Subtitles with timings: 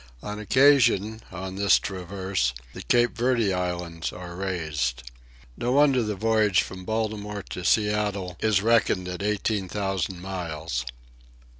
[0.23, 5.03] On occasion, on this traverse, the Cape Verde Islands are raised.
[5.55, 10.87] No wonder the voyage from Baltimore to Seattle is reckoned at eighteen thousand miles.